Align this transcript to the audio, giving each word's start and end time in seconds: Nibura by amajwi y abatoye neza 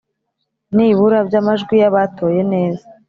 Nibura 0.75 1.19
by 1.27 1.35
amajwi 1.41 1.73
y 1.81 1.85
abatoye 1.89 2.41
neza 2.53 2.83